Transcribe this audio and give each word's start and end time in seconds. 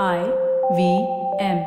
I 0.00 0.20
V 0.76 0.82
M. 1.38 1.58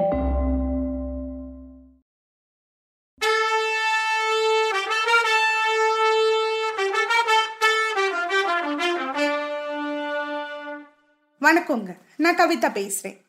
வணக்கங்க. 11.42 11.98
நான் 12.18 12.36
கவிதா 12.36 12.70
பேசுறேன். 12.78 13.22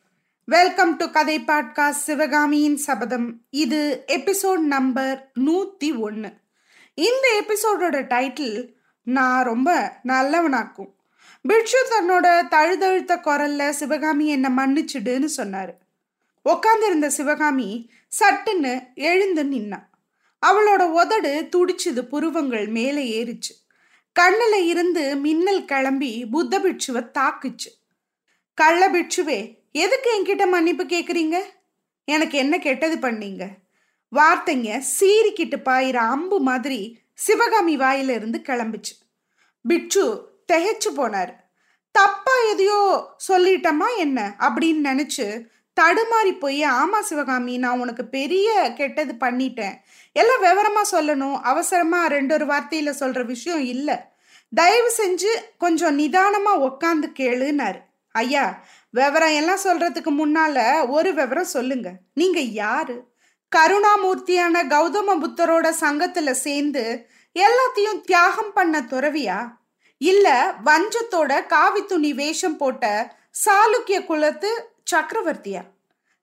வெல்கம் 0.45 0.97
டு 0.97 1.09
கதை 1.11 1.39
பாட்காஸ்ட் 1.39 1.89
சிவகாமியின் 1.89 2.77
சபதம். 2.77 3.41
இது 3.49 4.03
எபிசோட் 4.07 4.57
நம்பர் 4.57 5.31
நூத்தி 5.39 5.99
ஒன்று 5.99 6.33
இந்த 6.93 7.43
எபிசோடோட 7.43 8.01
டைட்டில் 8.13 8.73
நான் 9.03 9.43
ரொம்ப 9.43 9.99
நல்லவனாக்கும். 10.03 10.95
பிட்சு 11.41 11.87
தன்னோட 11.89 12.47
தழுதழுத்த 12.47 13.15
குரல்ல 13.15 13.69
சிவகாமி 13.69 14.27
என்னை 14.27 14.49
மன்னிச்சுடுன்னு 14.57 15.27
சொன்னாரு. 15.37 15.73
உக்காந்திருந்த 16.45 17.07
சிவகாமி 17.07 17.91
சட்டுன்னு 18.19 18.93
எழுந்து 18.95 19.43
நின்னா. 19.43 19.79
அவளோட 20.45 20.81
உதடு 20.81 21.47
துடிச்சுது 21.51 22.01
புருவங்கள் 22.01 22.67
மேலே 22.67 23.23
ஏறிச்சு. 23.23 23.65
கண்ணில் 24.11 24.65
இருந்து 24.65 25.15
மின்னல் 25.15 25.65
கிளம்பி 25.65 26.25
புத்த 26.25 26.59
பிட்சுவை 26.59 27.07
தாக்குச்சு. 27.13 27.71
கள்ள 28.53 28.89
பிட்சுவே 28.89 29.57
எதுக்கு 29.71 30.09
என்கிட்ட 30.13 30.49
மன்னிப்பு 30.49 30.83
கேட்குறீங்க 30.83 31.41
எனக்கு 32.05 32.37
என்ன 32.37 32.59
கெட்டது 32.59 32.97
பண்ணீங்க? 32.97 33.47
வார்த்தைங்க 34.15 34.81
சீறிக்கிட்டு 34.99 35.55
பாயிற 35.65 35.93
அம்பு 35.93 36.39
மாதிரி 36.39 36.99
சிவகாமி 37.13 37.77
வாயிலிருந்து 37.77 38.41
கிளம்பிச்சு. 38.43 38.95
பிட்சு 39.61 40.35
திகைச்சு 40.53 40.89
போனார். 40.95 41.33
தப்பா 41.91 42.31
எதையோ 42.51 43.09
சொல்லிட்டமா 43.27 43.87
என்ன? 43.97 44.35
அப்படின்னு 44.39 44.79
நினைச்சு 44.83 45.45
தடுமாறி 45.81 46.39
போய் 46.39 46.63
ஆமா 46.63 46.99
சிவகாமி 46.99 47.57
நான் 47.57 47.79
உனக்கு 47.79 48.05
பெரிய 48.05 48.73
கெட்டது 48.75 49.13
பண்ணிட்டேன். 49.13 49.73
எல்லாம் 50.11 50.43
விவரமா 50.43 50.81
சொல்லணும். 50.91 51.41
அவசரமா 51.41 52.07
ரெண்டு 52.07 52.33
ஒரு 52.33 52.45
வார்த்தையில 52.45 52.93
சொல்ற 52.99 53.25
விஷயம் 53.25 53.63
இல்லை. 53.63 53.95
தயவு 54.55 54.91
செஞ்சு 54.97 55.31
கொஞ்சம் 55.57 55.99
நிதானமா 55.99 56.53
உக்காந்து 56.55 57.07
கேளுனாரு 57.19 57.79
ஐயா 58.11 58.63
விவரம் 58.89 59.29
எல்லாம் 59.29 59.63
சொல்றதுக்கு 59.63 60.09
முன்னால 60.19 60.87
ஒரு 60.89 61.13
விவரம் 61.13 61.45
சொல்லுங்க. 61.45 61.91
நீங்க 62.13 62.39
யாரு? 62.39 63.03
கருணாமூர்த்தியான 63.55 64.63
கௌதம 64.63 65.17
புத்தரோட 65.21 65.73
சங்கத்துல 65.81 66.31
சேர்ந்து 66.31 67.09
எல்லாத்தையும் 67.39 68.01
தியாகம் 68.01 68.53
பண்ண 68.53 68.81
துறவியா? 68.81 69.39
இல்ல 69.97 70.53
வஞ்சத்தோட 70.65 71.45
காவி 71.45 71.85
துணி 71.85 72.13
வேஷம் 72.13 72.57
போட்ட 72.57 73.15
சாளுக்கிய 73.45 74.05
குலத்து 74.05 74.69
சக்கரவர்த்தியா? 74.91 75.61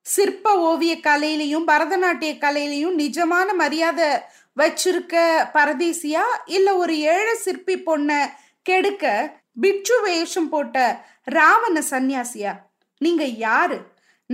சிற்ப 0.01 0.59
ஓவிய 0.59 0.95
கலையிலையும் 0.95 1.67
பரதநாட்டிய 1.67 2.33
கலையிலையும் 2.37 2.97
நிஜமான 2.97 3.53
மரியாதை 3.53 4.09
வச்சிருக்க 4.57 5.15
பரதேசியா? 5.53 6.21
இல்ல 6.45 6.75
ஒரு 6.75 6.97
ஏழை 6.97 7.35
சிற்பி 7.35 7.75
பொண்ண 7.75 8.29
கெடுக்க 8.69 9.33
பிட்சு 9.61 10.01
வேஷம் 10.01 10.49
போட்ட 10.49 11.05
ராவண 11.23 11.83
சந்நியாசியா? 11.89 12.53
நீங்க 12.97 13.23
யாரு? 13.23 13.81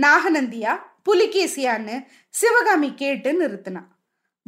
நாகநந்தியா? 0.00 0.78
புலிகேசியான்னு 1.10 2.06
சிவகாமி 2.28 2.94
கேட்டு 2.94 3.32
நிறுத்தினா. 3.32 3.80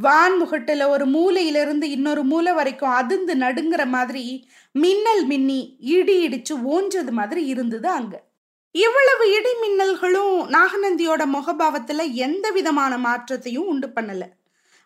வான்முகட்டில் 0.02 0.88
ஒரு 0.88 1.06
மூலையிலிருந்து 1.06 1.82
இன்னொரு 1.82 2.22
மூலை 2.22 2.52
வரைக்கும் 2.52 2.90
அதிர்ந்து 2.90 3.34
நடுங்கிற 3.34 3.86
மாதிரி 3.86 4.48
மின்னல் 4.72 5.26
மின்னி 5.26 5.76
இடி 5.78 6.28
இடிச்சு 6.28 6.50
ஓஞ்சது 6.50 7.10
மாதிரி 7.10 7.46
இருந்தது 7.46 7.88
அங்க. 7.88 8.24
இவ்வளவு 8.70 9.32
இடி 9.32 9.52
மின்னல்களும் 9.62 10.50
நாகநந்தியோட 10.50 11.26
முகபாவத்துல 11.26 12.12
எந்த 12.12 12.50
விதமான 12.50 12.98
மாற்றத்தையும் 12.98 13.66
உண்டு 13.66 13.92
பண்ணல. 13.94 14.22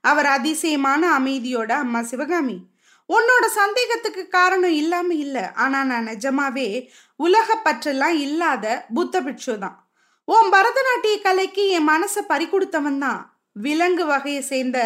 அவர் 0.01 0.27
அதிசயமான 0.27 1.19
அமைதியோட 1.19 1.71
அம்மா 1.71 2.03
சிவகாமி 2.03 2.59
உன்னோட 3.09 3.47
சந்தேகத்துக்கு 3.47 4.29
காரணம் 4.29 4.71
இல்லாம 4.71 5.15
இல்ல. 5.15 5.53
ஆனா 5.55 5.85
நான் 5.85 6.07
நிஜமாவே 6.07 6.89
உலக 7.17 7.63
பற்றெல்லாம் 7.65 8.17
இல்லாத 8.21 8.87
புத்த 8.95 9.23
பிட்சு 9.23 9.59
தான். 9.59 9.89
உன் 10.25 10.53
பரதநாட்டிய 10.53 11.21
கலைக்கு 11.23 11.69
என் 11.69 11.89
மனசை 11.89 12.21
பறி 12.27 12.47
கொடுத்தவன் 12.49 12.99
தான். 12.99 13.38
விலங்கு 13.61 14.07
வகையை 14.07 14.43
சேர்ந்த 14.43 14.79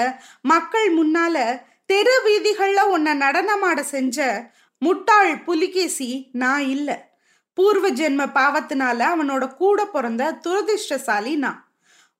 மக்கள் 0.43 0.89
முன்னால 0.95 1.63
தெரு 1.87 2.15
வீதிகள்ல 2.27 2.81
உன்னை 2.81 3.13
நடனமாட 3.19 3.81
செஞ்ச 3.81 4.19
முட்டாள் 4.79 5.43
புலிகேசி 5.43 6.29
நான் 6.33 6.61
இல்ல. 6.61 7.11
பூர்வ 7.55 7.91
ஜென்ம 7.91 8.27
பாவத்தினால 8.35 9.01
அவனோட 9.15 9.55
கூட 9.55 9.85
பிறந்த 9.87 10.33
துரதிர்ஷ்டசாலி 10.33 11.37
நான். 11.37 11.61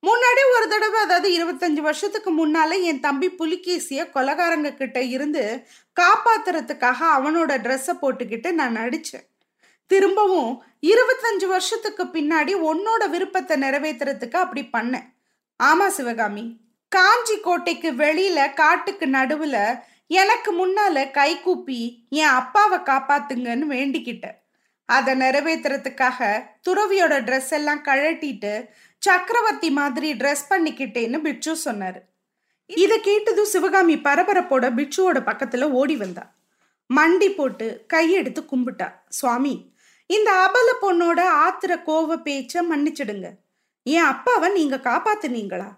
முன்னாடி 0.03 0.41
ஒரு 0.55 0.67
தடவை 0.67 0.99
அதாவது 1.01 1.29
இருபத்தஞ்சு 1.29 1.81
வருஷத்துக்கு 1.81 2.31
முன்னால 2.39 2.81
என் 2.81 2.99
தம்பி 2.99 3.29
புலிகேசிய 3.29 4.09
கொலகாரங்க 4.13 4.73
கிட்ட 4.73 5.01
இருந்து 5.01 5.67
காப்பாத்துறதுக்காக 6.01 6.99
அவனோட 7.17 7.51
ட்ரெஸ்ஸை 7.65 7.95
போட்டுக்கிட்டு 8.01 8.51
நான் 8.51 8.77
நடிச்சேன். 8.77 9.25
திரும்பவும் 9.87 10.63
இருபத்தஞ்சு 10.81 11.45
வருஷத்துக்கு 11.45 12.03
பின்னாடி 12.03 12.53
உன்னோட 12.71 13.09
விருப்பத்தை 13.09 13.57
நிறைவேற்றுறதுக்கு 13.57 14.35
அப்படி 14.35 14.69
பண்ணேன். 14.73 15.07
ஆமா 15.63 15.87
சிவகாமி. 15.87 16.43
காஞ்சி 16.87 17.39
கோட்டைக்கு 17.39 17.91
வெளியில 17.91 18.53
காட்டுக்கு 18.53 19.05
நடுவுல 19.05 19.57
எனக்கு 20.07 20.49
முன்னால 20.53 21.11
கை 21.11 21.41
கூப்பி 21.41 22.05
என் 22.09 22.33
அப்பாவை 22.39 22.77
காப்பாத்துங்கன்னு 22.79 23.67
வேண்டிக்கிட்டேன் 23.69 24.37
அதை 24.85 25.13
நிறைவேற்றுறதுக்காக 25.19 26.43
துறவியோட 26.69 27.13
ட்ரெஸ் 27.27 27.51
எல்லாம் 27.51 27.83
கழட்டிட்டு 27.83 28.67
சக்கரவர்த்தி 28.97 29.69
மாதிரி 29.69 30.13
ட்ரெஸ் 30.13 30.49
பண்ணிக்கிட்டேன்னு 30.49 31.17
பிட்சு 31.17 31.57
சொன்னாரு. 31.65 31.99
இதை 32.65 32.99
கேட்டதும் 32.99 33.45
சிவகாமி 33.45 33.95
பரபரப்போட 33.97 34.65
பிட்சுவோட 34.77 35.17
பக்கத்துல 35.29 35.63
ஓடி 35.63 35.95
வந்தா. 35.95 36.31
மண்டி 36.89 37.29
போட்டு 37.35 37.85
கையெடுத்து 37.93 38.41
கும்பிட்டா. 38.51 38.89
சுவாமி 39.09 39.73
இந்த 40.05 40.29
அபல 40.45 40.69
பொண்ணோட 40.83 41.19
ஆத்திர 41.45 41.73
கோவ 41.81 42.17
பேச்ச 42.25 42.53
மன்னிச்சிடுங்க. 42.71 43.27
என் 43.85 44.05
அப்பாவை 44.05 44.47
நீங்க 44.51 44.75
காப்பாத்துனீங்களா? 44.83 45.69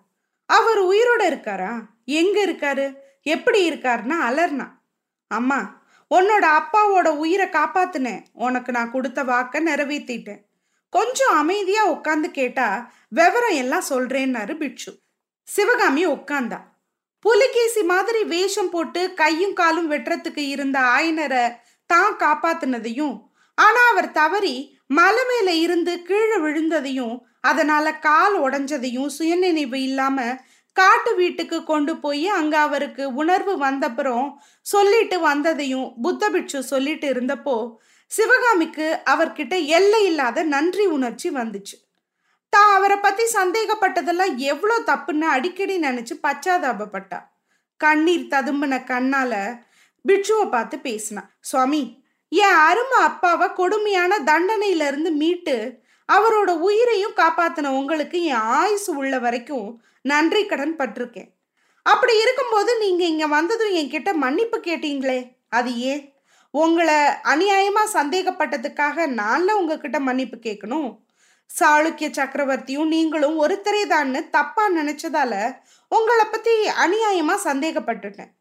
அவர் 0.50 0.82
உயிரோட 0.86 1.22
இருக்காரா? 1.26 1.74
எங்க 2.14 2.38
இருக்காரு? 2.46 2.86
எப்படி 3.26 3.70
இருக்காருன்னா 3.70 4.18
அலர்னா. 4.22 4.68
அம்மா 5.32 5.60
உன்னோட 6.12 6.46
அப்பாவோட 6.60 7.08
உயிரை 7.18 7.48
காப்பாத்துனேன். 7.48 8.22
உனக்கு 8.32 8.72
நான் 8.72 8.92
கொடுத்த 8.92 9.24
வாக்க 9.24 9.60
நிறைவேற்றிட்டேன் 9.60 10.42
கொஞ்சம் 10.94 11.36
அமைதியா 11.36 11.84
உட்காந்து 11.92 12.32
கேட்டா 12.32 12.68
விவரம் 13.10 13.56
எல்லாம் 13.56 13.90
சொல்றேன்னாரு 13.90 14.54
பிட்சு 14.58 14.92
சிவகாமி 15.48 16.04
உட்காந்தா 16.06 16.60
புலிகேசி 17.26 17.84
மாதிரி 17.84 18.24
வேஷம் 18.24 18.70
போட்டு 18.70 19.14
கையும் 19.14 19.54
காலும் 19.54 19.92
வெட்டுறதுக்கு 19.92 20.44
இருந்த 20.48 20.80
ஆயனரை 20.80 21.46
தான் 21.90 22.16
காப்பாத்துனதையும் 22.20 23.16
ஆனா 23.58 23.82
அவர் 23.92 24.12
தவறி 24.12 24.56
மலை 24.88 25.24
மேல 25.24 25.50
இருந்து 25.56 25.94
கீழே 26.02 26.38
விழுந்ததையும் 26.38 27.16
அதனால 27.46 27.86
கால் 28.00 28.36
உடஞ்சதையும் 28.40 29.14
சுயநினைவு 29.18 29.80
இல்லாம 29.80 30.20
காட்டு 30.76 31.12
வீட்டுக்கு 31.16 31.58
கொண்டு 31.64 31.94
போய் 31.98 32.28
அங்க 32.30 32.56
அவருக்கு 32.60 33.04
உணர்வு 33.14 33.54
வந்தப்புறம் 33.66 34.26
சொல்லிட்டு 34.66 35.18
வந்ததையும் 35.28 35.88
புத்த 36.02 36.30
பிட்சு 36.30 36.60
சொல்லிட்டு 36.64 37.08
இருந்தப்போ 37.10 37.56
சிவகாமிக்கு 38.12 38.88
அவர்கிட்ட 39.06 39.56
எல்லை 39.78 40.02
இல்லாத 40.06 40.44
நன்றி 40.46 40.86
உணர்ச்சி 40.88 41.30
வந்துச்சு. 41.32 41.76
தான் 42.54 42.72
அவரை 42.74 42.98
பத்தி 42.98 43.24
சந்தேகப்பட்டதெல்லாம் 43.38 44.34
எவ்வளோ 44.50 44.76
தப்புன்னு 44.90 45.26
அடிக்கடி 45.36 45.76
நினைச்சு 45.80 46.16
பச்சாதாபப்பட்டா. 46.28 47.20
கண்ணீர் 47.82 48.30
ததும்பின 48.34 48.74
கண்ணால 48.92 49.34
பிட்சுவை 50.06 50.46
பார்த்து 50.50 50.78
பேசினா 50.84 51.22
சுவாமி 51.42 51.82
என் 52.32 52.60
அருமை 52.68 53.00
அப்பாவை 53.02 53.48
கொடுமையான 53.54 54.12
தண்டனையிலிருந்து 54.24 55.12
மீட்டு 55.14 55.56
அவரோட 56.14 56.52
உயிரையும் 56.58 57.16
காப்பாத்தின 57.16 57.68
உங்களுக்கு 57.68 58.24
என் 58.24 58.46
ஆயுசு 58.58 58.96
உள்ள 58.96 59.20
வரைக்கும் 59.20 59.84
நன்றி 60.02 60.46
கடன் 60.46 60.76
பட்டிருக்கேன். 60.76 61.29
அப்படி 61.84 62.22
இருக்கும்போது 62.22 62.78
நீங்க 62.78 63.03
இங்க 63.03 63.28
வந்ததும் 63.28 63.74
என்கிட்ட 63.74 64.14
மன்னிப்பு 64.14 64.59
கேட்டீங்களே 64.59 65.32
அது 65.50 65.78
ஏன்? 65.78 66.14
உங்களை 66.52 66.94
அநியாயமா 67.03 67.84
சந்தேகப்பட்டதுக்காக 67.94 69.08
நான்ல 69.08 69.52
உங்ககிட்ட 69.52 70.00
மன்னிப்பு 70.00 70.38
கேட்கணும்? 70.38 71.03
சாளுக்கிய 71.59 72.09
சக்கரவர்த்தியும் 72.12 72.88
நீங்களும் 72.88 73.40
ஒருத்தரே 73.40 73.85
தான்னு 73.85 74.29
தப்பா 74.29 74.70
நினைச்சதால 74.70 75.62
உங்களை 75.88 76.26
பத்தி 76.26 76.68
அநியாயமா 76.68 77.35
சந்தேகப்பட்டுட்டேன். 77.44 78.32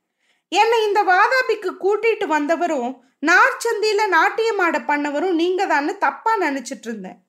என்னை 0.48 0.84
இந்த 0.84 1.02
வாதாபிக்கு 1.02 1.70
கூட்டிட்டு 1.80 2.26
வந்தவரும் 2.26 3.00
நார்ச்சந்தியில 3.26 4.06
நாட்டியமாட 4.10 4.78
பண்ணவரும் 4.86 5.32
நீங்க 5.32 5.66
தான்னு 5.66 5.98
தப்பா 5.98 6.36
நினைச்சிட்டு 6.36 6.88
இருந்தேன். 6.88 7.23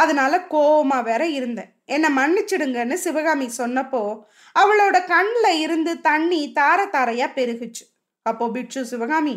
அதனால 0.00 0.34
கோவமா 0.52 0.98
வேற 1.08 1.22
இருந்தேன். 1.38 1.70
என்னை 1.94 2.08
மன்னிச்சிடுங்கன்னு 2.16 2.96
சிவகாமி 3.04 3.46
சொன்னப்போ 3.60 4.02
அவளோட 4.54 4.96
கண்ணில் 5.12 5.60
இருந்து 5.64 5.92
தண்ணி 6.08 6.40
தார 6.58 6.80
தாரையா 6.96 7.26
பெருகுச்சு. 7.38 7.84
அப்போ 8.26 8.44
பிட்சு 8.56 8.80
சிவகாமி 8.92 9.34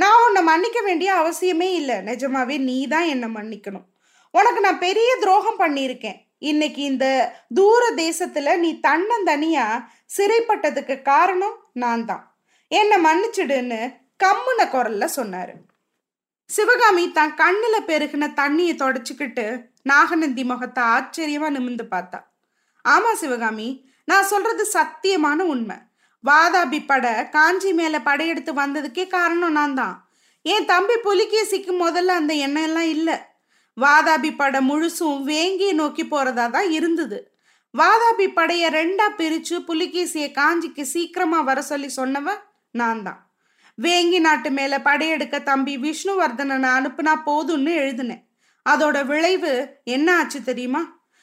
நான் 0.00 0.22
உன்னை 0.24 0.40
மன்னிக்க 0.50 0.78
வேண்டிய 0.88 1.10
அவசியமே 1.20 1.68
இல்லை. 1.80 1.96
நிஜமாவே 2.10 2.56
நீ 2.68 2.78
தான் 2.94 3.10
என்னை 3.12 3.28
மன்னிக்கணும். 3.36 3.86
உனக்கு 4.34 4.60
நான் 4.66 4.84
பெரிய 4.86 5.10
துரோகம் 5.22 5.60
பண்ணியிருக்கேன். 5.60 6.18
இன்னைக்கு 6.50 6.82
இந்த 6.92 7.06
தூர 7.58 7.82
தேசத்துல 7.96 8.56
நீ 8.64 8.70
தன்னந்தனியா 8.86 9.66
சிறைப்பட்டதுக்கு 10.16 10.96
காரணம் 11.12 11.56
நான் 11.84 12.04
தான். 12.10 12.24
என்னை 12.70 12.98
மன்னிச்சிடுன்னு 13.06 13.80
கம்முன 14.24 14.60
குரல்ல 14.74 15.06
சொன்னாரு. 15.18 15.54
சிவகாமி 16.50 17.04
தான் 17.12 17.32
கண்ணுல 17.40 17.76
பெருகின 17.88 18.24
தண்ணியை 18.40 18.74
தொடச்சுக்கிட்டு 18.82 19.46
நாகநந்தி 19.90 20.44
முகத்தை 20.50 20.82
ஆச்சரியமா 20.94 21.48
நிமிந்து 21.56 21.84
பார்த்தா. 21.94 22.18
ஆமா 22.84 23.12
சிவகாமி 23.22 23.68
நான் 24.04 24.30
சொல்றது 24.32 24.64
சத்தியமான 24.76 25.38
உண்மை. 25.54 25.76
வாதாபி 26.24 26.80
பட 26.90 27.06
காஞ்சி 27.36 27.72
மேல 27.72 27.96
படையெடுத்து 28.08 28.52
வந்ததுக்கே 28.62 29.06
காரணம் 29.06 29.56
நான் 29.58 29.74
தான். 29.74 29.96
என் 30.44 30.68
தம்பி 30.72 30.96
புலிகேசிக்கு 31.08 31.72
முதல்ல 31.84 32.16
அந்த 32.20 32.32
எண்ணம் 32.46 32.66
எல்லாம் 32.68 32.90
இல்லை. 32.96 33.16
வாதாபி 33.76 34.30
படை 34.36 34.60
முழுசும் 34.70 35.18
வேங்கிய 35.22 35.72
நோக்கி 35.72 36.04
போறதா 36.12 36.46
தான் 36.56 36.70
இருந்தது. 36.78 37.18
வாதாபி 37.74 38.26
படைய 38.38 38.64
ரெண்டா 38.78 39.06
பிரிச்சு 39.20 39.56
புலிகேசிய 39.70 40.26
காஞ்சிக்கு 40.40 40.84
சீக்கிரமா 40.94 41.40
வர 41.50 41.58
சொல்லி 41.62 41.90
சொன்னவன் 42.00 42.42
நான் 42.74 43.02
தான். 43.02 43.20
வேங்கி 43.78 44.18
நாட்டு 44.20 44.50
மேல 44.50 44.74
படையெடுக்க 44.80 45.42
தம்பி 45.42 45.76
விஷ்ணுவர்தனனை 45.78 46.68
அனுப்புனா 46.78 47.14
போதும்னு 47.26 47.72
எழுதினேன். 47.74 48.22
அதோட 48.66 49.06
விளைவு 49.06 49.80
என்ன 49.84 50.16
ஆச்சு 50.16 50.42
தெரியுமா? 50.42 50.82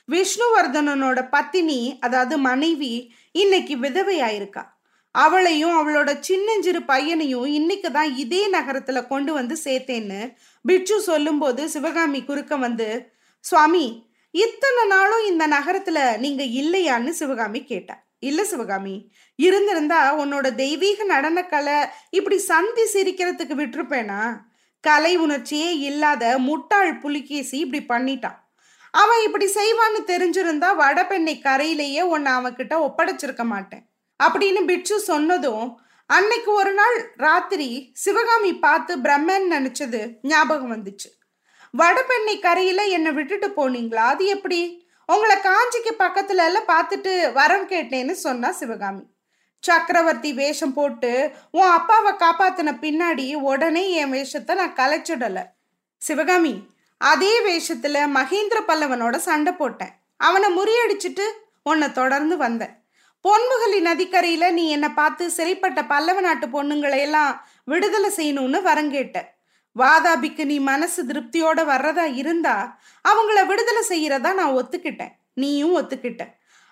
விஷ்ணுவர்தனனோட 0.10 1.30
பத்தினி 1.30 1.98
அதாவது 2.00 2.38
மனைவி 2.38 3.14
இன்னைக்கு 3.32 3.76
விதவையாயிருக்கா. 3.78 4.64
அவளையும் 5.12 5.76
அவளோட 5.80 6.20
சின்னஞ்சிறு 6.20 6.82
பையனையும் 6.84 7.46
இன்னைக்கு 7.46 7.92
தான் 7.92 8.16
இதே 8.16 8.50
நகரத்துல 8.50 9.08
கொண்டு 9.08 9.34
வந்து 9.34 9.58
சேர்த்தேன்னு 9.64 10.22
பிட்சு 10.62 11.02
சொல்லும்போது 11.02 11.70
சிவகாமி 11.70 12.24
குறுக்க 12.24 12.58
வந்து 12.58 12.88
சுவாமி 13.42 13.86
இத்தனை 14.32 14.84
நாளும் 14.88 15.26
இந்த 15.26 15.48
நகரத்துல 15.48 16.18
நீங்க 16.18 16.44
இல்லையான்னு 16.44 17.10
சிவகாமி 17.10 17.64
கேட்டா. 17.64 17.96
இல்ல 18.24 18.44
சிவகாமி. 18.44 19.12
இருந்திருந்தா 19.36 20.20
உன்னோட 20.20 20.56
தெய்வீக 20.56 21.04
நடனக்கலை 21.04 21.90
இப்படி 22.10 22.38
சந்தி 22.38 22.82
சிரிக்கிறதுக்கு 22.82 23.56
விட்டுருப்பேனா? 23.62 24.40
கலை 24.80 25.18
உணர்ச்சியே 25.18 25.78
இல்லாத 25.78 26.38
முட்டாள் 26.38 26.98
புலிகேசி 26.98 27.58
இப்படி 27.60 27.84
பண்ணிட்டான். 27.90 28.40
அவன் 28.92 29.22
இப்படி 29.24 29.46
செய்வான்னு 29.46 30.02
தெரிஞ்சிருந்தா 30.08 30.76
வடபெண்ணை 30.76 31.42
கரையிலேயே 31.42 32.02
உன்னை 32.02 32.32
அவன்கிட்ட 32.32 32.90
ஒப்படைச்சிருக்க 32.90 33.44
மாட்டேன். 33.44 33.86
அப்படின்னு 34.24 34.66
பிட்சு 34.66 35.00
சொன்னதும் 35.00 35.82
அன்னைக்கு 36.06 36.52
ஒரு 36.52 36.74
நாள் 36.74 37.14
ராத்திரி 37.18 37.90
சிவகாமி 37.94 38.56
பார்த்து 38.56 38.98
பிரம்மன் 38.98 39.48
நினைச்சது 39.52 40.14
ஞாபகம் 40.22 40.72
வந்துச்சு. 40.72 41.10
வடபெண்ணை 41.78 42.40
கரையில 42.40 42.84
என்னை 42.84 43.12
விட்டுட்டு 43.12 43.48
போனீங்களா? 43.48 44.06
அது 44.14 44.26
எப்படி? 44.26 44.83
உங்களை 45.06 45.36
காஞ்சிக்கு 45.38 45.92
பக்கத்துல 46.00 46.46
எல்லாம் 46.46 46.70
பார்த்துட்டு 46.74 47.32
வரம் 47.34 47.70
கேட்டேன்னு 47.70 48.12
சொன்னா 48.12 48.52
சிவகாமி. 48.52 49.04
சக்கரவர்த்தி 49.60 50.34
வேஷம் 50.34 50.74
போட்டு 50.74 51.32
உன் 51.52 51.74
அப்பாவை 51.78 52.12
காப்பாத்தின 52.14 52.72
பின்னாடி 52.84 53.34
உடனே 53.34 53.92
என் 53.92 54.14
வேஷத்தை 54.14 54.56
நான் 54.56 54.76
கலைச்சிடல. 54.76 55.42
சிவகாமி 55.98 56.54
அதே 56.98 57.34
வேஷத்துல 57.42 58.06
மகேந்திர 58.18 58.60
பல்லவனோட 58.68 59.16
சண்டை 59.16 59.54
போட்டேன். 59.54 59.94
அவனை 60.18 60.50
முறியடிச்சிட்டு 60.58 61.26
உன்னை 61.64 61.92
தொடர்ந்து 61.92 62.38
வந்தேன். 62.38 62.74
பொன்முகலி 63.26 63.80
நதிக்கரையில 63.90 64.52
நீ 64.52 64.70
என்னை 64.70 64.90
பார்த்து 64.90 65.32
சிறைப்பட்ட 65.38 65.88
பல்லவ 65.88 66.22
நாட்டு 66.22 66.48
பொண்ணுங்களை 66.48 66.98
எல்லாம் 66.98 67.48
விடுதலை 67.66 68.10
செய்யணும்னு 68.16 68.60
வரங்கேட்ட 68.62 69.20
வாதாபிக்கு 69.80 70.46
நீ 70.46 70.60
மனசு 70.60 71.06
திருப்தியோட 71.06 71.66
வர்றதா 71.66 72.14
இருந்தா 72.14 72.80
அவங்கள 73.10 73.46
விடுதலை 73.46 73.84
செய்யறதா 73.90 74.34
நான் 74.34 74.54
ஒத்துக்கிட்டேன். 74.54 75.14
நீயும் 75.34 75.78
ஒத்துக்கிட்ட. 75.78 76.26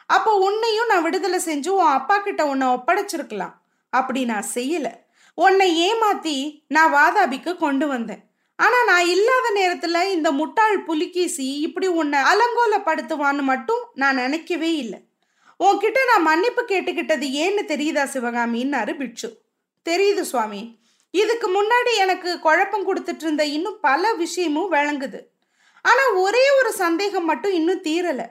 அப்போ 0.06 0.36
உன்னையும் 0.38 0.88
நான் 0.88 1.02
விடுதலை 1.02 1.40
செஞ்சு 1.46 1.68
உன் 1.68 1.86
அப்பா 1.86 2.18
கிட்ட 2.18 2.46
உன்னை 2.46 2.68
ஒப்படைச்சிருக்கலாம். 2.68 3.54
அப்படி 3.90 4.26
நான் 4.26 4.46
செய்யல. 4.54 4.88
உன்னை 5.34 5.92
ஏமாத்தி 5.92 6.64
நான் 6.68 6.94
வாதாபிக்கு 6.94 7.58
கொண்டு 7.58 7.88
வந்தேன். 7.88 8.30
ஆனா 8.56 8.84
நான் 8.84 9.06
இல்லாத 9.06 9.52
நேரத்துல 9.56 10.12
இந்த 10.12 10.32
முட்டாள் 10.32 10.84
புலிகேசி 10.84 11.60
இப்படி 11.60 11.88
உன்னை 11.88 12.20
அலங்கோலப்படுத்துவான்னு 12.20 13.42
மட்டும் 13.42 13.84
நான் 13.94 14.16
நினைக்கவே 14.16 14.76
இல்லை. 14.76 15.00
உன்கிட்ட 15.60 16.00
நான் 16.08 16.22
மன்னிப்பு 16.22 16.66
கேட்டுக்கிட்டது 16.68 17.28
ஏன்னு 17.44 17.64
தெரியுதா 17.68 18.04
சிவகாமின்னாரு 18.14 18.96
பிட்சு 18.96 19.42
தெரியுது 19.90 20.22
சுவாமி. 20.22 20.81
இதுக்கு 21.12 21.48
முன்னாடி 21.52 21.92
எனக்கு 21.98 22.40
குழப்பம் 22.40 22.88
கொடுத்துட்டு 22.88 23.22
இருந்த 23.22 23.46
இன்னும் 23.46 23.80
பல 23.82 24.14
விஷயமும் 24.14 24.72
விளங்குது. 24.72 25.20
ஆனா 25.86 26.04
ஒரே 26.14 26.46
ஒரு 26.60 26.72
சந்தேகம் 26.74 27.26
மட்டும் 27.26 27.54
இன்னும் 27.54 27.84
தீரல. 27.84 28.22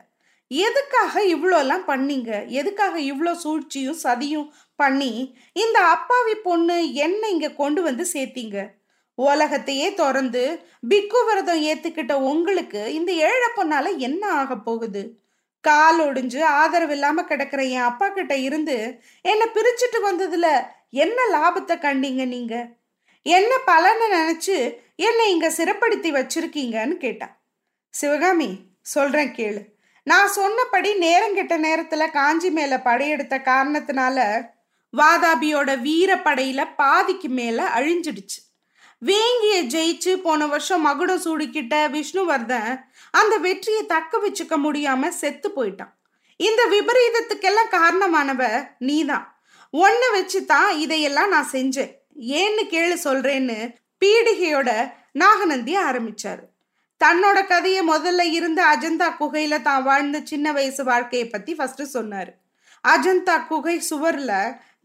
எதுக்காக 0.50 1.22
இவ்வளோலாம் 1.24 1.84
பண்ணீங்க? 1.86 2.30
எதுக்காக 2.48 3.00
இவ்வளோ 3.00 3.32
சூழ்ச்சியும் 3.34 3.98
சதியும் 4.02 4.48
பண்ணி 4.76 5.12
இந்த 5.52 5.78
அப்பாவி 5.80 6.34
பொண்ணு 6.34 6.94
என்ன 6.94 7.28
இங்க 7.28 7.50
கொண்டு 7.50 7.82
வந்து 7.82 8.06
சேர்த்தீங்க? 8.12 8.58
உலகத்தையே 9.14 9.94
திறந்து 9.94 10.42
பிக்கு 10.88 11.24
விரதம் 11.24 11.62
ஏத்துக்கிட்ட 11.62 12.12
உங்களுக்கு 12.12 12.82
இந்த 12.92 13.12
ஏழை 13.12 13.48
பொண்ணால 13.56 13.96
என்ன 13.96 14.22
ஆக 14.32 14.56
போகுது? 14.56 15.02
கால் 15.64 15.98
ஒடிஞ்சு 16.00 16.42
ஆதரவு 16.42 16.92
இல்லாம 16.92 17.22
கிடக்குற 17.22 17.62
என் 17.68 17.88
அப்பா 17.90 18.08
கிட்ட 18.08 18.36
இருந்து 18.36 18.76
என்னை 19.22 19.46
பிரிச்சுட்டு 19.54 19.98
வந்ததுல 20.08 20.48
என்ன 20.90 21.22
லாபத்தை 21.32 21.74
கண்டீங்க 21.78 22.26
நீங்க? 22.26 22.68
என்ன 23.22 23.58
பலனை 23.58 24.10
நினைச்சு 24.10 24.76
என்னை 24.96 25.30
இங்க 25.30 25.48
சிறப்படுத்தி 25.48 26.10
வச்சிருக்கீங்கன்னு 26.10 26.96
கேட்டான் 26.96 27.40
சிவகாமி 27.90 28.58
சொல்றேன் 28.82 29.32
கேளு. 29.32 29.64
நான் 30.02 30.28
சொன்னபடி 30.28 30.98
நேரங்கெட்ட 30.98 31.56
நேரத்துல 31.66 32.10
காஞ்சி 32.10 32.50
மேல 32.50 32.80
படையெடுத்த 32.80 33.38
காரணத்தினால 33.38 34.48
வாதாபியோட 34.96 35.70
வீரப்படையில 35.80 36.68
பாதிக்கு 36.76 37.28
மேல 37.28 37.68
அழிஞ்சிடுச்சு. 37.74 38.38
வேங்கிய 38.98 39.62
ஜெயிச்சு 39.62 40.16
போன 40.16 40.46
வருஷம் 40.46 40.80
மகுடம் 40.80 41.22
சூடிக்கிட்ட 41.22 41.74
விஷ்ணுவர்தன் 41.88 42.82
அந்த 43.10 43.36
வெற்றியை 43.36 43.86
தக்க 43.86 44.18
வச்சுக்க 44.18 44.56
முடியாம 44.64 45.08
செத்து 45.08 45.50
போயிட்டான். 45.56 45.92
இந்த 46.36 46.66
விபரீதத்துக்கெல்லாம் 46.70 47.70
காரணமானவ 47.70 48.68
நீதான். 48.78 49.29
ஒன்ன 49.74 50.02
வச்சு 50.14 50.38
தான் 50.52 50.70
இதையெல்லாம் 50.84 51.32
நான் 51.34 51.52
செஞ்சேன். 51.56 51.92
ஏன்னு 52.40 52.62
கேளு 52.72 52.96
சொல்றேன்னு 53.06 53.58
பீடிகையோட 54.02 54.70
நாகநந்தி 55.22 55.74
ஆரம்பிச்சாரு. 55.88 56.44
தன்னோட 57.00 57.38
கதையை 57.52 57.82
முதல்ல 57.90 58.22
இருந்த 58.38 58.60
அஜந்தா 58.72 59.08
குகையில 59.20 59.58
தான் 59.68 59.82
வாழ்ந்த 59.82 60.18
சின்ன 60.30 60.52
வயசு 60.56 60.82
வாழ்க்கையை 60.90 61.26
பத்தி 61.28 61.52
ஃபர்ஸ்ட் 61.58 61.84
சொன்னாரு. 61.96 62.32
அஜந்தா 62.84 63.36
குகை 63.50 63.76
சுவர்ல 63.90 64.32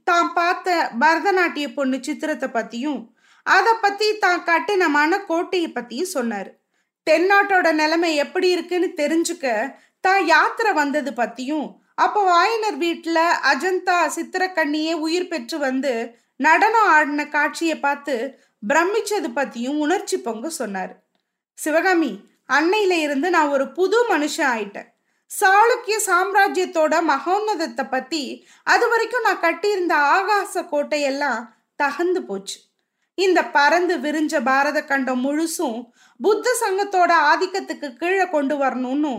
தான் 0.07 0.29
பார்த்த 0.33 0.69
பரதநாட்டிய 1.01 1.67
பொண்ணு 1.73 1.97
சித்திரத்தை 2.07 2.49
பத்தியும் 2.57 3.01
அதை 3.45 3.73
பத்தி 3.81 4.07
தான் 4.25 4.43
கட்டினமான 4.43 5.17
கோட்டையை 5.29 5.69
பத்தியும் 5.73 6.13
சொன்னாரு. 6.13 6.51
தென்னாட்டோட 7.07 7.67
நிலைமை 7.81 8.11
எப்படி 8.23 8.47
இருக்குன்னு 8.55 8.89
தெரிஞ்சுக்க 9.01 9.47
தான் 10.03 10.21
யாத்திரை 10.33 10.71
வந்தது 10.81 11.11
பத்தியும் 11.19 11.67
அப்போ 11.97 12.21
வாயினர் 12.23 12.77
வீட்டில் 12.77 13.23
அஜந்தா 13.51 13.97
சித்திரக்கண்ணியே 14.15 14.93
உயிர் 15.05 15.27
பெற்று 15.27 15.57
வந்து 15.57 15.93
நடனம் 16.35 16.89
ஆடின 16.95 17.21
காட்சியை 17.27 17.75
பார்த்து 17.79 18.15
பிரமிச்சது 18.63 19.29
பத்தியும் 19.35 19.77
உணர்ச்சி 19.77 20.17
பொங்க 20.17 20.49
சொன்னார். 20.49 20.93
சிவகாமி 21.57 22.11
அன்னையில 22.49 22.93
இருந்து 23.05 23.29
நான் 23.29 23.49
ஒரு 23.49 23.65
புது 23.71 23.97
மனுஷன் 24.09 24.49
ஆயிட்டேன். 24.53 24.89
சாளுக்கிய 25.31 25.97
சாம்ராஜ்யத்தோட 26.07 26.95
மகோன்னதத்தை 27.11 27.85
பத்தி 27.89 28.23
அது 28.63 28.85
வரைக்கும் 28.89 29.25
நான் 29.27 29.43
கட்டியிருந்த 29.45 29.95
ஆகாச 30.15 30.63
கோட்டையெல்லாம் 30.71 31.41
தகந்து 31.79 32.21
போச்சு. 32.21 32.57
இந்த 33.17 33.39
பறந்து 33.55 33.95
விரிஞ்ச 33.97 34.35
பாரத 34.43 34.77
கண்டம் 34.83 35.23
முழுசும் 35.25 35.79
புத்த 36.19 36.47
சங்கத்தோட 36.61 37.11
ஆதிக்கத்துக்கு 37.31 37.87
கீழே 37.97 38.25
கொண்டு 38.29 38.55
வரணும்னு 38.63 39.13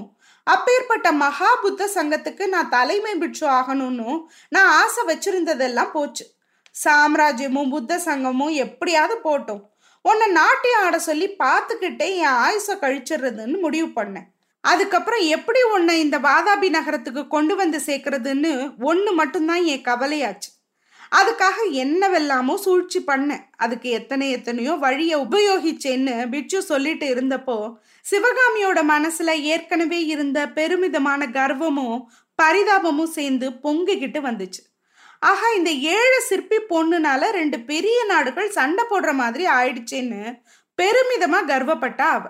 அப்பேற்பட்ட 0.47 1.13
மகா 1.13 1.55
புத்த 1.55 1.89
சங்கத்துக்கு 1.95 2.47
நான் 2.47 2.69
தலைமை 2.69 3.15
பிட்சு 3.15 3.47
ஆகணும்னு 3.47 4.11
நான் 4.49 4.71
ஆசை 4.81 5.03
வச்சிருந்ததெல்லாம் 5.09 5.91
போச்சு. 5.91 6.25
சாம்ராஜ்யமும் 6.85 7.71
புத்த 7.71 7.99
சங்கமும் 8.05 8.55
எப்படியாவது 8.65 9.17
போட்டோம். 9.25 9.63
உன்னை 10.03 10.27
நாட்டியம் 10.31 10.83
ஆட 10.83 10.99
சொல்லி 10.99 11.29
பார்த்துக்கிட்டே 11.45 12.09
என் 12.25 12.37
ஆயுசை 12.45 12.75
கழிச்சிடுறதுன்னு 12.81 13.59
முடிவு 13.61 13.89
பண்ணேன். 13.89 14.29
அதுக்கப்புறம் 14.61 15.25
எப்படி 15.37 15.63
உன்னை 15.63 16.01
இந்த 16.01 16.19
வாதாபி 16.19 16.69
நகரத்துக்கு 16.71 17.27
கொண்டு 17.29 17.57
வந்து 17.57 17.79
சேர்க்கறதுன்னு 17.87 18.53
ஒன்று 18.91 19.13
மட்டும்தான் 19.13 19.65
என் 19.65 19.87
கவலையாச்சு. 19.91 20.51
அதுக்காக 21.15 21.71
என்னவெல்லாமோ 21.71 22.57
சூழ்ச்சி 22.57 23.03
பண்ணேன் 23.07 23.45
அதுக்கு 23.57 23.91
எத்தனை 23.91 24.31
எத்தனையோ 24.31 24.73
வழியை 24.75 25.21
உபயோகிச்சேன்னு 25.21 26.29
பிட்சு 26.29 26.63
சொல்லிட்டு 26.63 27.15
இருந்தப்போ 27.15 27.73
சிவகாமியோட 28.11 28.81
மனசுல 28.89 29.29
ஏற்கனவே 29.29 30.05
இருந்த 30.05 30.49
பெருமிதமான 30.49 31.27
கர்வமும் 31.27 32.05
பரிதாபமும் 32.43 33.15
சேர்ந்து 33.19 33.51
பொங்கிக்கிட்டு 33.51 34.21
வந்துச்சு. 34.21 34.63
ஆஹா 35.19 35.53
இந்த 35.53 35.71
ஏழு 35.71 36.21
சிற்பி 36.21 36.57
பொண்ணுனால 36.71 37.31
ரெண்டு 37.31 37.61
பெரிய 37.61 38.05
நாடுகள் 38.05 38.51
சண்டை 38.51 38.85
போடுற 38.91 39.13
மாதிரி 39.13 39.47
ஆயிடுச்சேன்னு 39.47 40.43
பெருமிதமா 40.83 41.41
கர்வப்பட்டா 41.47 42.09
அவ. 42.17 42.25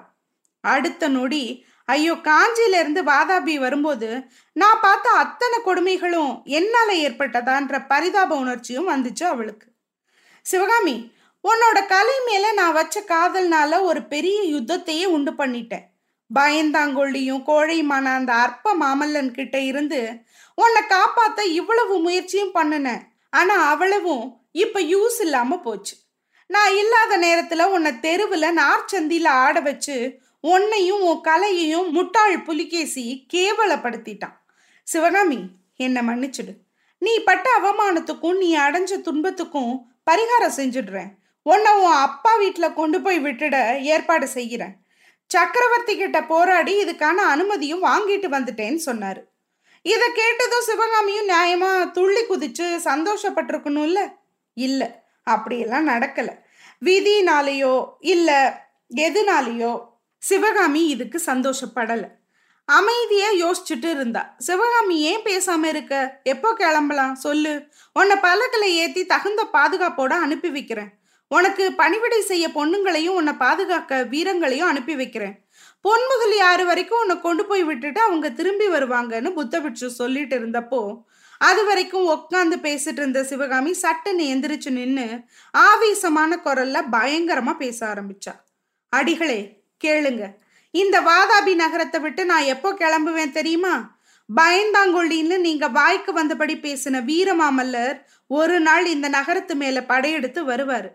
அடுத்த 0.60 1.08
நொடி 1.08 1.65
ஐயோ 1.88 2.14
காஞ்சியிலிருந்து 2.28 3.00
வாதாபி 3.10 3.54
வரும்போது 3.58 4.08
நான் 4.52 4.80
பார்த்த 4.80 5.10
அத்தனை 5.22 5.58
கொடுமைகளும் 5.64 6.32
என்னால் 6.58 6.94
ஏற்பட்டதான்ற 7.06 7.86
பரிதாப 7.86 8.36
உணர்ச்சியும் 8.36 8.88
வந்துச்சு 8.88 9.24
அவளுக்கு. 9.24 9.66
சிவகாமி 10.46 10.96
உன்னோட 11.44 11.78
கலை 11.86 12.16
மேலே 12.26 12.52
நான் 12.52 12.72
வச்ச 12.72 13.02
காதல்னால 13.08 13.80
ஒரு 13.82 14.00
பெரிய 14.04 14.38
யுத்தத்தையே 14.54 15.04
உண்டு 15.16 15.32
பண்ணிட்டேன். 15.32 15.84
பயந்தாங்கொள்ளியும் 16.30 17.44
கோழையுமான 17.48 18.06
அந்த 18.18 18.32
அற்ப 18.46 18.72
மாமல்லன் 18.80 19.30
கிட்ட 19.30 19.56
இருந்து 19.60 20.00
உன்னை 20.54 20.82
காப்பாத்த 20.88 21.40
இவ்வளவு 21.60 21.94
முயற்சியும் 22.00 22.54
பண்ணினேன். 22.54 23.02
ஆனா 23.30 23.54
அவ்வளவும் 23.70 24.26
இப்ப 24.64 24.80
யூஸ் 24.80 25.18
இல்லாம 25.20 25.58
போச்சு. 25.60 25.94
நான் 26.50 26.72
இல்லாத 26.76 27.12
நேரத்துல 27.18 27.64
உன்னை 27.74 27.92
தெருவில் 28.00 28.56
நார்ச்சந்தியில 28.58 29.28
ஆட 29.44 29.60
வச்சு 29.60 29.96
உன்னையும் 30.40 31.02
உன் 31.02 31.20
கலையையும் 31.20 31.90
முட்டாள் 31.90 32.42
புலிகேசி 32.42 33.26
கேவலப்படுத்திட்டான். 33.34 34.36
சிவகாமி 34.82 35.48
என்னை 35.76 36.02
மன்னிச்சிடு. 36.02 36.54
நீ 36.98 37.18
பட்ட 37.18 37.50
அவமானத்துக்கும் 37.62 38.36
நீ 38.36 38.56
அடைஞ்ச 38.56 39.00
துன்பத்துக்கும் 39.00 39.86
பரிகாரம் 40.10 40.56
செஞ்சிடுறேன். 40.56 41.08
உன்னை 41.42 41.72
உன் 41.72 41.90
அப்பா 41.90 42.36
வீட்டில் 42.36 42.72
கொண்டு 42.72 43.00
போய் 43.00 43.20
விட்டுட 43.20 43.80
ஏற்பாடு 43.80 44.28
செய்கிறேன். 44.28 44.76
சக்கரவர்த்தி 45.26 45.96
கிட்ட 45.96 46.24
போராடி 46.24 46.84
இதுக்கான 46.84 47.14
அனுமதியும் 47.14 47.84
வாங்கிட்டு 47.84 48.28
வந்துட்டேன்னு 48.28 48.78
சொன்னாரு. 48.86 49.22
இதை 49.82 50.12
கேட்டதும் 50.14 50.60
சிவகாமியும் 50.60 51.28
நியாயமா 51.28 51.90
துள்ளி 51.90 52.20
குதிச்சு 52.20 52.78
சந்தோஷப்பட்டிருக்கணும்ல? 52.84 54.12
இல்ல 54.54 55.04
அப்படியெல்லாம் 55.24 55.88
நடக்கல. 55.88 56.38
விதினாலேயோ 56.84 57.88
இல்ல 58.00 58.60
எதுனாலேயோ 58.94 59.94
சிவகாமி 60.28 60.86
இதுக்கு 60.86 61.18
சந்தோஷப்படல. 61.26 62.04
அமைதியா 62.64 63.28
யோசிச்சுட்டு 63.32 63.90
இருந்தா. 63.90 64.34
சிவகாமி 64.38 65.00
ஏன் 65.00 65.22
பேசாம 65.22 65.64
இருக்க? 65.64 66.20
எப்போ 66.22 66.54
கிளம்பலாம்? 66.54 67.14
சொல்லு. 67.14 67.52
உன்னை 67.92 68.16
பல்லக்கில் 68.16 68.74
ஏத்தி 68.74 69.06
தகுந்த 69.06 69.42
பாதுகாப்போட 69.52 70.12
அனுப்பி 70.24 70.50
வைக்கிறேன். 70.50 70.88
உனக்கு 71.28 71.72
பணிவிடை 71.72 72.20
செய்ய 72.20 72.48
பொண்ணுங்களையும் 72.48 73.16
உன்னை 73.18 73.32
பாதுகாக்க 73.32 74.06
வீரங்களையும் 74.10 74.68
அனுப்பி 74.68 74.96
வைக்கிறேன். 74.96 75.36
பொன்முதல் 75.88 76.40
ஆறு 76.40 76.66
வரைக்கும் 76.66 77.00
உன்னை 77.00 77.20
கொண்டு 77.20 77.44
போய் 77.46 77.64
விட்டுட்டு 77.64 78.00
அவங்க 78.00 78.30
திரும்பி 78.30 78.68
வருவாங்கன்னு 78.68 79.30
புத்தபிட்சு 79.36 79.86
சொல்லிட்டு 79.86 80.38
இருந்தப்போ 80.38 81.02
அது 81.38 81.64
வரைக்கும் 81.64 82.08
உட்காந்து 82.08 82.56
பேசிட்டு 82.66 83.00
இருந்த 83.00 83.24
சிவகாமி 83.24 83.70
சட்டுன்னு 83.82 84.22
எந்திரிச்சு 84.34 84.70
நின்று 84.70 85.20
ஆவேசமான 85.50 86.40
குரல்ல 86.44 86.82
பயங்கரமா 86.92 87.56
பேச 87.56 87.86
ஆரம்பிச்சா. 87.86 88.32
அடிகளே 88.88 89.40
கேளுங்க. 89.84 90.24
இந்த 90.70 91.00
வாதாபி 91.00 91.54
நகரத்தை 91.54 92.00
விட்டு 92.00 92.24
நான் 92.24 92.42
எப்போ 92.42 92.72
கிளம்புவேன் 92.72 93.30
தெரியுமா? 93.30 93.98
பயந்தாங்கொள்ளின்னு 94.28 95.38
நீங்க 95.38 95.68
வாய்க்கு 95.68 96.12
வந்தபடி 96.12 96.54
பேசின 96.56 97.00
வீரமாமல்லர் 97.04 98.02
ஒரு 98.26 98.60
நாள் 98.60 98.86
இந்த 98.86 99.08
நகரத்து 99.08 99.54
மேல 99.54 99.82
படையெடுத்து 99.82 100.48
வருவாரு. 100.48 100.88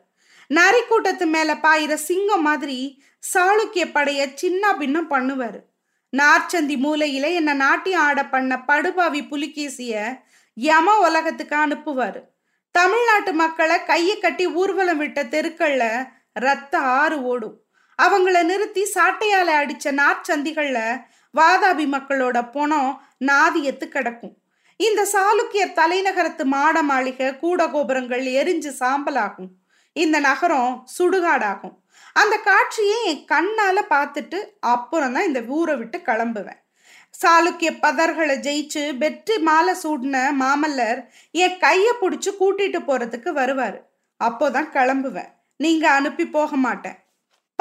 நரி 0.48 0.82
கூட்டத்து 0.88 1.26
மேல 1.26 1.56
பாயிர 1.56 1.96
சிங்கம் 1.96 2.42
மாதிரி 2.42 3.04
சாளுக்கிய 3.34 3.86
படைய 3.94 4.32
சின்ன 4.34 4.78
பின்னம் 4.78 5.12
பண்ணுவாரு. 5.12 5.60
நார்ச்சந்தி 6.18 6.76
மூலையில 6.86 7.34
என்ன 7.34 7.54
நாட்டி 7.54 7.94
ஆட 7.94 8.26
பண்ண 8.26 8.64
படுபாவி 8.64 9.28
புலிகேசிய 9.28 10.22
யம 10.54 10.98
உலகத்துக்கு 10.98 11.56
அனுப்புவாரு. 11.56 12.22
தமிழ்நாட்டு 12.72 13.34
மக்களை 13.34 13.84
கையை 13.84 14.18
கட்டி 14.18 14.48
ஊர்வலம் 14.48 14.98
விட்ட 14.98 15.24
தெருக்கள்ல 15.24 16.08
ரத்த 16.34 16.78
ஆறு 16.78 17.24
ஓடும். 17.24 17.58
அவங்கள 18.04 18.44
நிறுத்தி 18.44 18.84
சாட்டையால 18.94 19.50
அடிச்ச 19.62 19.86
நார்ச்சந்திகள்ல 20.02 20.80
வாதாபி 21.40 21.86
மக்களோட 21.96 22.38
பொணம் 22.56 22.92
நாதியத்து 23.26 23.86
கிடக்கும். 23.88 24.36
இந்த 24.76 25.02
சாளுக்கிய 25.14 25.64
தலைநகரத்து 25.80 26.44
மாட 26.44 26.82
மாளிகை 26.82 27.38
கூட 27.38 27.68
கோபுரங்கள் 27.68 28.24
எரிஞ்சு 28.40 28.72
சாம்பலாகும். 28.80 29.52
இந்த 29.94 30.20
நகரம் 30.20 30.88
சுடுகாடாகும். 30.98 31.76
அந்த 32.14 32.38
காட்சியை 32.38 32.98
என் 33.06 33.26
கண்ணால 33.32 33.80
பார்த்துட்டு 33.90 34.40
அப்புறம் 34.60 35.14
தான் 35.14 35.26
இந்த 35.26 35.42
ஊரை 35.48 35.76
விட்டு 35.76 35.98
கிளம்புவேன். 35.98 36.60
சாளுக்கிய 37.22 37.72
பதர்களை 37.82 38.36
ஜெயிச்சு 38.48 38.98
வெற்றி 38.98 39.38
மாலை 39.38 39.74
சூடின 39.84 40.18
மாமல்லர் 40.40 41.00
என் 41.32 41.58
கையை 41.58 41.94
பிடிச்சி 42.02 42.32
கூட்டிட்டு 42.40 42.80
போறதுக்கு 42.88 43.32
வருவாரு. 43.42 43.80
அப்போதான் 44.24 44.74
கிளம்புவேன். 44.78 45.32
நீங்க 45.56 45.86
அனுப்பி 45.92 46.26
போக 46.28 46.56
மாட்டேன். 46.56 46.98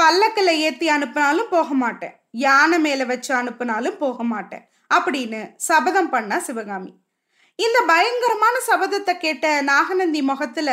பல்லக்கில் 0.01 0.59
ஏற்றி 0.67 0.87
அனுப்பினாலும் 0.89 1.51
போக 1.51 1.69
மாட்டேன். 1.75 2.15
யானை 2.47 2.79
மேலே 2.79 3.05
வச்சு 3.05 3.31
அனுப்பினாலும் 3.35 4.01
போக 4.03 4.23
மாட்டேன். 4.33 4.65
அப்படின்னு 4.95 5.41
சபதம் 5.69 6.11
பண்ணா 6.11 6.39
சிவகாமி. 6.39 6.93
இந்த 7.59 7.79
பயங்கரமான 7.87 8.57
சபதத்தை 8.69 9.15
கேட்ட 9.19 9.47
நாகநந்தி 9.71 10.21
முகத்துல 10.23 10.71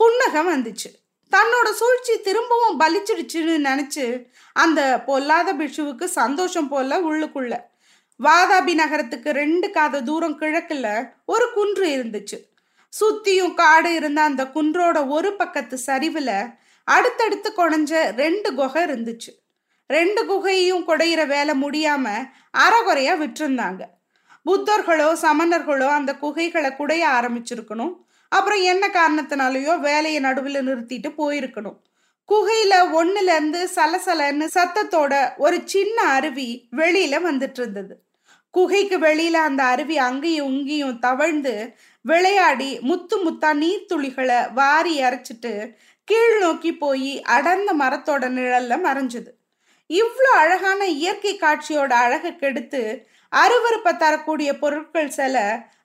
புன்னகம் 0.00 0.50
வந்துச்சு. 0.52 0.90
தன்னோட 1.32 1.68
சூழ்ச்சி 1.80 2.14
திரும்பவும் 2.20 2.78
பலிச்சிடுச்சுன்னு 2.80 3.54
நினைச்சு 3.68 4.06
அந்த 4.56 4.80
பொல்லாத 5.06 5.54
பிஷுவுக்கு 5.54 6.06
சந்தோஷம் 6.20 6.68
போல 6.68 6.98
உள்ளுக்குள்ள. 7.10 7.54
வாதாபி 8.20 8.72
நகரத்துக்கு 8.80 9.30
ரெண்டு 9.40 9.68
காத 9.70 10.02
தூரம் 10.02 10.38
கிழக்குல 10.40 10.86
ஒரு 11.24 11.46
குன்று 11.54 11.86
இருந்துச்சு. 11.96 12.38
சுத்தியும் 12.92 13.54
காடு 13.54 13.90
இருந்த 13.94 14.20
அந்த 14.22 14.42
குன்றோட 14.54 14.98
ஒரு 15.16 15.30
பக்கத்து 15.36 15.76
சரிவுல 15.86 16.30
அடுத்தடுத்து 16.84 17.52
குறைஞ்ச 17.56 18.14
ரெண்டு 18.14 18.54
குகை 18.54 18.82
இருந்துச்சு. 18.84 19.30
ரெண்டு 19.86 20.24
குகையும் 20.26 20.86
குடையிற 20.88 21.26
வேலை 21.26 21.54
முடியாம 21.62 22.06
அறகுறையா 22.58 23.14
விட்டுருந்தாங்க. 23.22 23.82
புத்தர்களோ 24.46 25.08
சமணர்களோ 25.22 25.88
அந்த 25.88 26.12
குகைகளை 26.20 26.70
குடைய 26.78 27.02
ஆரம்பிச்சிருக்கணும். 27.18 27.94
அப்புறம் 28.28 28.62
என்ன 28.62 28.88
காரணத்தினாலயோ 28.88 29.80
வேலையை 29.80 30.20
நடுவில் 30.20 30.66
நிறுத்திட்டு 30.66 31.10
போயிருக்கணும். 31.18 31.78
குகையில 32.28 32.74
ஒன்னுல 33.00 33.28
இருந்து 33.28 33.68
சலசலன்னு 33.74 34.46
சத்தத்தோட 34.54 35.34
ஒரு 35.36 35.62
சின்ன 35.64 36.02
அருவி 36.02 36.68
வெளியில 36.76 37.14
வந்துட்டு 37.28 37.60
இருந்தது. 37.60 37.94
குகைக்கு 38.50 38.98
வெளியில 38.98 39.32
அந்த 39.32 39.62
அருவி 39.62 39.98
அங்கேயும் 39.98 40.52
இங்கேயும் 40.52 40.98
தவழ்ந்து 40.98 41.74
விளையாடி 42.04 42.78
முத்து 42.80 43.16
முத்தா 43.24 43.50
நீர்த்துளிகளை 43.54 44.52
வாரி 44.52 45.02
அரைச்சிட்டு 45.02 45.52
கீழ் 46.04 46.38
நோக்கி 46.38 46.74
போய் 46.74 47.22
அடர்ந்த 47.22 47.74
மரத்தோட 47.74 48.24
நிழல்ல 48.38 48.74
மறைஞ்சது. 48.86 49.30
இவ்வளோ 49.90 50.30
அழகான 50.34 50.86
இயற்கை 50.86 51.38
காட்சியோட 51.38 51.92
அழகை 52.04 52.36
கெடுத்து 52.36 53.06
அருவறுப்பை 53.32 53.96
தரக்கூடிய 53.96 54.58
பொருட்கள் 54.58 55.10
சில 55.10 55.36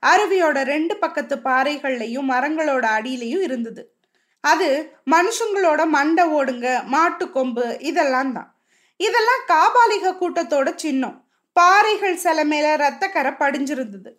அருவியோட 0.05 0.63
ரெண்டு 0.63 0.97
பக்கத்து 0.97 1.35
பாறைகள்லையும் 1.35 2.29
மரங்களோட 2.33 2.85
அடியிலையும் 2.97 3.41
இருந்தது. 3.41 3.95
அது 4.41 4.69
மனுஷங்களோட 5.11 5.85
மண்டை 5.85 6.25
ஓடுங்க 6.25 6.83
மாட்டு 6.83 7.31
கொம்பு 7.31 7.77
இதெல்லாம் 7.79 8.33
தான். 8.33 8.49
இதெல்லாம் 8.97 9.43
காபாலிக 9.47 10.15
கூட்டத்தோட 10.21 10.75
சின்னம். 10.75 11.17
பாறைகள் 11.53 12.15
சில 12.15 12.43
மேல 12.43 12.75
ரத்தக்கரை 12.75 13.33
படிஞ்சிருந்தது. 13.43 14.11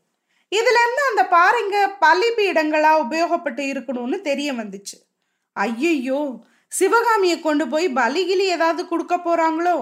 இதுல 0.52 0.78
இருந்து 0.84 1.02
அந்த 1.10 1.22
பாறைங்க 1.36 1.76
பலிபீடங்களா 2.04 2.92
உபயோகப்பட்டு 3.04 3.64
இருக்கணும்னு 3.72 4.20
தெரிய 4.20 4.52
வந்துச்சு. 4.52 4.96
ஐயையோ 5.58 6.20
சிவகாமியை 6.68 7.40
கொண்டு 7.40 7.68
போய் 7.68 7.86
பலிகிலி 7.88 8.46
ஏதாவது 8.54 8.88
கொடுக்க 8.88 9.16
போறாங்களோ? 9.16 9.76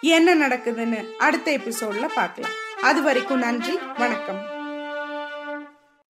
என்ன 0.00 0.34
நடக்குதுன்னு 0.34 1.00
அடுத்த 1.16 1.52
எபிசோட்ல 1.52 2.08
பார்க்கலாம். 2.14 2.56
அது 2.82 3.02
வரைக்கும் 3.02 3.38
நன்றி 3.38 3.78
வணக்கம். 3.98 4.55